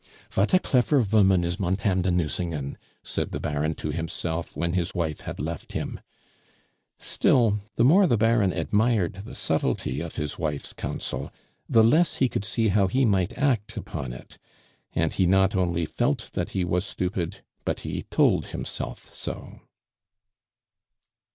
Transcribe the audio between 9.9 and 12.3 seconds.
of his wife's counsel, the less he